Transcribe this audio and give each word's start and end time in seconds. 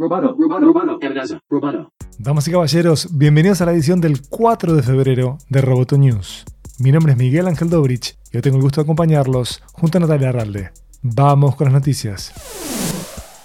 Roboto, 0.00 0.36
roboto, 0.38 0.98
amenaza, 1.04 1.40
roboto. 1.50 1.92
Damas 2.20 2.46
y 2.46 2.52
caballeros, 2.52 3.18
bienvenidos 3.18 3.60
a 3.60 3.66
la 3.66 3.72
edición 3.72 4.00
del 4.00 4.22
4 4.28 4.74
de 4.74 4.82
febrero 4.84 5.38
de 5.48 5.60
Roboto 5.60 5.98
News. 5.98 6.44
Mi 6.78 6.92
nombre 6.92 7.14
es 7.14 7.18
Miguel 7.18 7.48
Ángel 7.48 7.68
Dobrich 7.68 8.16
y 8.30 8.36
hoy 8.36 8.42
tengo 8.42 8.58
el 8.58 8.62
gusto 8.62 8.80
de 8.80 8.84
acompañarlos 8.84 9.60
junto 9.72 9.98
a 9.98 10.02
Natalia 10.02 10.28
Arralde. 10.28 10.70
Vamos 11.02 11.56
con 11.56 11.64
las 11.64 11.74
noticias. 11.74 12.77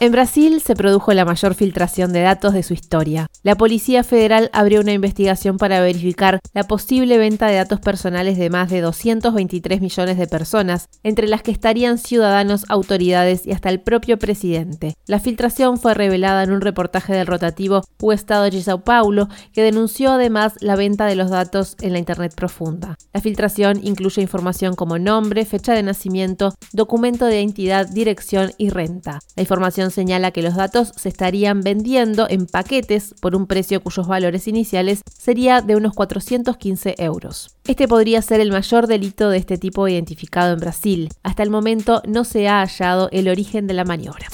En 0.04 0.12
Brasil 0.12 0.60
se 0.60 0.76
produjo 0.76 1.14
la 1.14 1.24
mayor 1.24 1.56
filtración 1.56 2.12
de 2.12 2.20
datos 2.20 2.54
de 2.54 2.62
su 2.62 2.74
historia. 2.74 3.28
La 3.42 3.56
Policía 3.56 4.04
Federal 4.04 4.50
abrió 4.52 4.82
una 4.82 4.92
investigación 4.92 5.58
para 5.58 5.80
verificar 5.80 6.42
la 6.54 6.66
posible 6.66 7.18
venta 7.18 7.48
de 7.48 7.56
datos 7.56 7.80
personales 7.80 8.38
de 8.38 8.50
más 8.50 8.70
de 8.70 8.82
223 8.82 9.80
millones 9.80 10.18
de 10.18 10.28
personas, 10.28 10.90
entre 11.04 11.30
las 11.30 11.42
que 11.42 11.52
estarían 11.52 11.98
ciudadanos, 11.98 12.66
autoridades 12.68 13.48
y 13.48 13.54
hasta 13.54 13.70
el 13.70 13.80
propio 13.80 14.20
presidente. 14.20 14.98
La 15.08 15.22
filtración 15.22 15.80
fue 15.80 15.94
revelada 15.94 16.44
en 16.44 16.52
un 16.52 16.60
reportaje 16.60 17.14
del 17.14 17.26
rotativo 17.26 17.82
O 18.02 18.12
Estado 18.12 18.44
de 18.44 18.62
Sao 18.62 18.84
Paulo, 18.84 19.30
que 19.54 19.64
denunció 19.64 20.12
además 20.12 20.56
la 20.60 20.76
venta 20.76 21.06
de 21.06 21.16
los 21.16 21.30
datos 21.30 21.78
en 21.80 21.94
la 21.94 22.00
Internet 22.00 22.34
profunda. 22.36 22.98
La 23.14 23.22
filtración 23.22 23.80
incluye 23.82 24.22
información 24.22 24.76
como 24.76 25.00
nombre, 25.00 25.46
fecha 25.46 25.72
de 25.72 25.84
nacimiento, 25.84 26.54
documento 26.74 27.26
de 27.26 27.40
identidad, 27.40 27.88
dirección 27.88 28.52
y 28.58 28.70
renta. 28.70 29.20
La 29.38 29.44
información 29.44 29.93
señala 29.94 30.32
que 30.32 30.42
los 30.42 30.56
datos 30.56 30.92
se 30.96 31.10
estarían 31.10 31.62
vendiendo 31.62 32.28
en 32.30 32.46
paquetes 32.46 33.16
por 33.22 33.36
un 33.36 33.48
precio 33.48 33.82
cuyos 33.82 34.08
valores 34.08 34.48
iniciales 34.48 35.02
sería 35.10 35.62
de 35.62 35.76
unos 35.76 35.94
415 35.94 36.96
euros. 36.98 37.56
Este 37.66 37.88
podría 37.88 38.22
ser 38.22 38.42
el 38.42 38.52
mayor 38.52 38.88
delito 38.88 39.30
de 39.30 39.38
este 39.38 39.58
tipo 39.58 39.88
identificado 39.88 40.54
en 40.54 40.60
Brasil. 40.60 41.10
Hasta 41.24 41.44
el 41.44 41.50
momento 41.50 42.02
no 42.08 42.24
se 42.26 42.48
ha 42.48 42.60
hallado 42.60 43.10
el 43.12 43.30
origen 43.30 43.68
de 43.68 43.74
la 43.74 43.86
maniobra. 43.86 44.28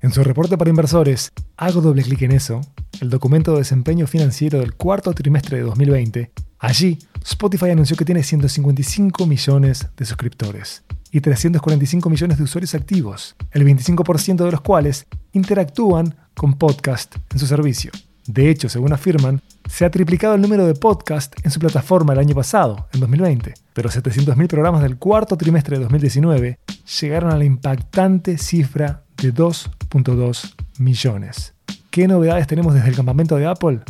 En 0.00 0.12
su 0.12 0.22
reporte 0.24 0.58
para 0.58 0.70
inversores, 0.70 1.32
hago 1.56 1.80
doble 1.80 2.02
clic 2.02 2.22
en 2.22 2.32
eso, 2.32 2.60
el 3.00 3.10
documento 3.10 3.52
de 3.52 3.58
desempeño 3.58 4.06
financiero 4.06 4.60
del 4.60 4.74
cuarto 4.74 5.12
trimestre 5.12 5.58
de 5.58 5.64
2020. 5.64 6.30
Allí, 6.58 6.98
Spotify 7.24 7.70
anunció 7.70 7.96
que 7.96 8.04
tiene 8.04 8.22
155 8.22 9.26
millones 9.26 9.88
de 9.96 10.04
suscriptores 10.04 10.82
y 11.12 11.20
345 11.20 12.10
millones 12.10 12.38
de 12.38 12.44
usuarios 12.44 12.74
activos, 12.74 13.36
el 13.52 13.64
25% 13.64 14.44
de 14.44 14.50
los 14.50 14.60
cuales 14.60 15.06
interactúan 15.32 16.14
con 16.34 16.54
podcast 16.54 17.16
en 17.32 17.38
su 17.38 17.46
servicio. 17.46 17.90
De 18.26 18.50
hecho, 18.50 18.68
según 18.68 18.92
afirman, 18.92 19.40
se 19.68 19.84
ha 19.84 19.90
triplicado 19.90 20.34
el 20.34 20.40
número 20.40 20.66
de 20.66 20.74
podcasts 20.74 21.36
en 21.44 21.50
su 21.50 21.60
plataforma 21.60 22.12
el 22.12 22.18
año 22.18 22.34
pasado, 22.34 22.88
en 22.92 23.00
2020, 23.00 23.54
pero 23.72 23.88
700.000 23.88 24.48
programas 24.48 24.82
del 24.82 24.96
cuarto 24.96 25.36
trimestre 25.36 25.76
de 25.76 25.84
2019 25.84 26.58
llegaron 27.00 27.30
a 27.30 27.36
la 27.36 27.44
impactante 27.44 28.36
cifra 28.38 29.04
de 29.16 29.32
2.2 29.32 30.54
millones. 30.78 31.54
¿Qué 31.90 32.08
novedades 32.08 32.46
tenemos 32.46 32.74
desde 32.74 32.88
el 32.88 32.96
campamento 32.96 33.36
de 33.36 33.46
Apple? 33.46 33.80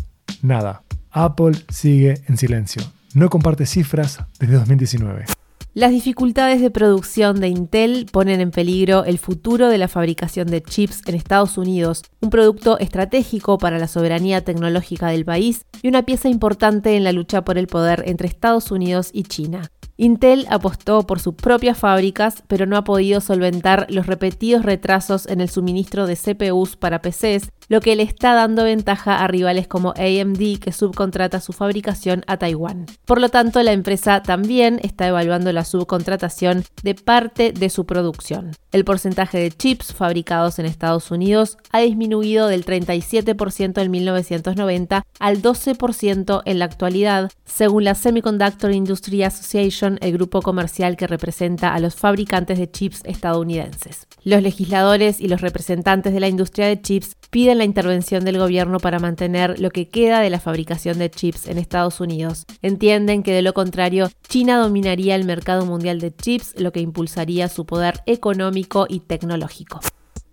Nada. 0.42 0.82
Apple 1.10 1.52
sigue 1.70 2.22
en 2.26 2.36
silencio. 2.36 2.82
No 3.14 3.30
comparte 3.30 3.64
cifras 3.64 4.18
desde 4.38 4.54
2019. 4.56 5.35
Las 5.76 5.90
dificultades 5.90 6.62
de 6.62 6.70
producción 6.70 7.38
de 7.38 7.48
Intel 7.48 8.06
ponen 8.10 8.40
en 8.40 8.50
peligro 8.50 9.04
el 9.04 9.18
futuro 9.18 9.68
de 9.68 9.76
la 9.76 9.88
fabricación 9.88 10.46
de 10.46 10.62
chips 10.62 11.02
en 11.04 11.14
Estados 11.14 11.58
Unidos, 11.58 12.02
un 12.22 12.30
producto 12.30 12.78
estratégico 12.78 13.58
para 13.58 13.78
la 13.78 13.86
soberanía 13.86 14.42
tecnológica 14.42 15.08
del 15.08 15.26
país 15.26 15.66
y 15.82 15.88
una 15.88 16.04
pieza 16.04 16.30
importante 16.30 16.96
en 16.96 17.04
la 17.04 17.12
lucha 17.12 17.44
por 17.44 17.58
el 17.58 17.66
poder 17.66 18.04
entre 18.06 18.26
Estados 18.26 18.70
Unidos 18.70 19.10
y 19.12 19.24
China. 19.24 19.70
Intel 19.98 20.46
apostó 20.50 21.06
por 21.06 21.20
sus 21.20 21.34
propias 21.34 21.78
fábricas, 21.78 22.42
pero 22.48 22.66
no 22.66 22.76
ha 22.76 22.84
podido 22.84 23.22
solventar 23.22 23.86
los 23.88 24.06
repetidos 24.06 24.62
retrasos 24.62 25.26
en 25.26 25.40
el 25.40 25.48
suministro 25.48 26.06
de 26.06 26.16
CPUs 26.16 26.76
para 26.76 27.00
PCs, 27.00 27.50
lo 27.68 27.80
que 27.80 27.96
le 27.96 28.02
está 28.02 28.34
dando 28.34 28.64
ventaja 28.64 29.24
a 29.24 29.26
rivales 29.26 29.66
como 29.66 29.94
AMD 29.96 30.58
que 30.60 30.72
subcontrata 30.72 31.40
su 31.40 31.52
fabricación 31.52 32.22
a 32.26 32.36
Taiwán. 32.36 32.86
Por 33.06 33.20
lo 33.20 33.30
tanto, 33.30 33.62
la 33.62 33.72
empresa 33.72 34.22
también 34.22 34.80
está 34.82 35.08
evaluando 35.08 35.50
la 35.52 35.64
subcontratación 35.64 36.64
de 36.82 36.94
parte 36.94 37.52
de 37.52 37.70
su 37.70 37.86
producción. 37.86 38.52
El 38.72 38.84
porcentaje 38.84 39.38
de 39.38 39.50
chips 39.50 39.94
fabricados 39.94 40.58
en 40.58 40.66
Estados 40.66 41.10
Unidos 41.10 41.56
ha 41.72 41.80
disminuido 41.80 42.48
del 42.48 42.66
37% 42.66 43.80
en 43.80 43.90
1990 43.90 45.06
al 45.18 45.42
12% 45.42 46.42
en 46.44 46.58
la 46.58 46.66
actualidad, 46.66 47.30
según 47.46 47.84
la 47.84 47.94
Semiconductor 47.94 48.72
Industry 48.72 49.22
Association 49.22 49.85
el 50.00 50.12
grupo 50.12 50.42
comercial 50.42 50.96
que 50.96 51.06
representa 51.06 51.74
a 51.74 51.80
los 51.80 51.94
fabricantes 51.94 52.58
de 52.58 52.70
chips 52.70 53.02
estadounidenses. 53.04 54.06
Los 54.24 54.42
legisladores 54.42 55.20
y 55.20 55.28
los 55.28 55.40
representantes 55.40 56.12
de 56.12 56.20
la 56.20 56.28
industria 56.28 56.66
de 56.66 56.80
chips 56.80 57.16
piden 57.30 57.58
la 57.58 57.64
intervención 57.64 58.24
del 58.24 58.38
gobierno 58.38 58.78
para 58.78 58.98
mantener 58.98 59.60
lo 59.60 59.70
que 59.70 59.88
queda 59.88 60.20
de 60.20 60.30
la 60.30 60.40
fabricación 60.40 60.98
de 60.98 61.10
chips 61.10 61.46
en 61.46 61.58
Estados 61.58 62.00
Unidos. 62.00 62.44
Entienden 62.62 63.22
que 63.22 63.32
de 63.32 63.42
lo 63.42 63.54
contrario, 63.54 64.10
China 64.28 64.58
dominaría 64.58 65.14
el 65.14 65.24
mercado 65.24 65.64
mundial 65.64 66.00
de 66.00 66.14
chips, 66.14 66.54
lo 66.58 66.72
que 66.72 66.80
impulsaría 66.80 67.48
su 67.48 67.66
poder 67.66 68.02
económico 68.06 68.86
y 68.88 69.00
tecnológico. 69.00 69.80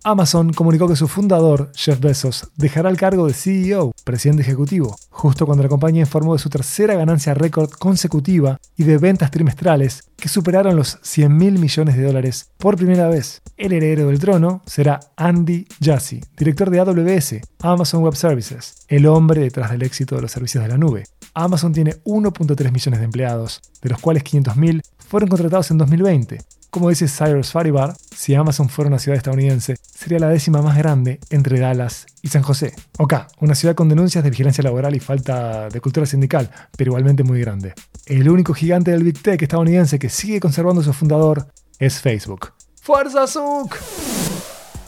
Amazon 0.06 0.52
comunicó 0.52 0.86
que 0.86 0.96
su 0.96 1.08
fundador, 1.08 1.72
Jeff 1.74 1.98
Bezos, 1.98 2.50
dejará 2.56 2.90
el 2.90 2.98
cargo 2.98 3.26
de 3.26 3.32
CEO, 3.32 3.92
presidente 4.04 4.42
ejecutivo, 4.42 4.98
justo 5.08 5.46
cuando 5.46 5.62
la 5.62 5.70
compañía 5.70 6.02
informó 6.02 6.34
de 6.34 6.38
su 6.38 6.50
tercera 6.50 6.94
ganancia 6.94 7.32
récord 7.32 7.70
consecutiva 7.70 8.60
y 8.76 8.84
de 8.84 8.98
ventas 8.98 9.30
trimestrales 9.30 10.04
que 10.18 10.28
superaron 10.28 10.76
los 10.76 10.98
100 11.00 11.34
mil 11.34 11.58
millones 11.58 11.96
de 11.96 12.02
dólares 12.02 12.50
por 12.58 12.76
primera 12.76 13.08
vez. 13.08 13.40
El 13.56 13.72
heredero 13.72 14.08
del 14.08 14.18
trono 14.18 14.60
será 14.66 15.00
Andy 15.16 15.66
Jassy, 15.82 16.20
director 16.36 16.68
de 16.68 16.80
AWS, 16.80 17.36
Amazon 17.62 18.02
Web 18.02 18.16
Services, 18.16 18.84
el 18.88 19.06
hombre 19.06 19.40
detrás 19.40 19.70
del 19.70 19.84
éxito 19.84 20.16
de 20.16 20.22
los 20.22 20.32
servicios 20.32 20.62
de 20.62 20.68
la 20.68 20.76
nube. 20.76 21.04
Amazon 21.32 21.72
tiene 21.72 21.96
1.3 22.04 22.70
millones 22.70 23.00
de 23.00 23.06
empleados, 23.06 23.62
de 23.80 23.88
los 23.88 24.00
cuales 24.00 24.22
500.000 24.22 24.82
fueron 24.98 25.30
contratados 25.30 25.70
en 25.70 25.78
2020. 25.78 26.40
Como 26.74 26.88
dice 26.88 27.06
Cyrus 27.06 27.52
Faribar, 27.52 27.94
si 28.16 28.34
Amazon 28.34 28.68
fuera 28.68 28.88
una 28.88 28.98
ciudad 28.98 29.16
estadounidense, 29.16 29.76
sería 29.80 30.18
la 30.18 30.28
décima 30.28 30.60
más 30.60 30.76
grande 30.76 31.20
entre 31.30 31.60
Dallas 31.60 32.04
y 32.20 32.26
San 32.26 32.42
José. 32.42 32.74
Ok, 32.98 33.14
una 33.38 33.54
ciudad 33.54 33.76
con 33.76 33.88
denuncias 33.88 34.24
de 34.24 34.30
vigilancia 34.30 34.64
laboral 34.64 34.96
y 34.96 34.98
falta 34.98 35.68
de 35.68 35.80
cultura 35.80 36.04
sindical, 36.04 36.50
pero 36.76 36.90
igualmente 36.90 37.22
muy 37.22 37.38
grande. 37.38 37.74
El 38.06 38.28
único 38.28 38.54
gigante 38.54 38.90
del 38.90 39.04
Big 39.04 39.22
Tech 39.22 39.40
estadounidense 39.40 40.00
que 40.00 40.08
sigue 40.08 40.40
conservando 40.40 40.82
su 40.82 40.92
fundador 40.92 41.46
es 41.78 42.00
Facebook. 42.00 42.54
¡Fuerza 42.82 43.28
Zuck! 43.28 43.76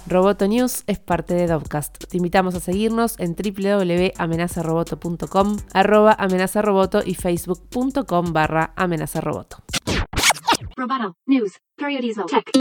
Roboto 0.09 0.49
News 0.49 0.83
es 0.89 0.99
parte 0.99 1.35
de 1.35 1.47
Dovcast. 1.47 2.07
Te 2.09 2.17
invitamos 2.17 2.57
a 2.57 2.61
seguirnos 2.61 3.15
en 3.21 3.37
www.amenazaroboto.com, 3.37 5.59
arroba 5.73 6.17
amenazaroboto 6.19 7.05
y 7.07 7.15
facebook.com 7.15 8.33
barra 8.33 8.73
amenazaroboto. 8.75 9.59
Roboto 10.77 11.15
News. 11.27 11.59
Periodismo 11.79 12.27
Tech. 12.27 12.53